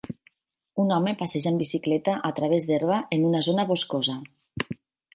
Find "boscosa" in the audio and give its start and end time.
3.75-4.21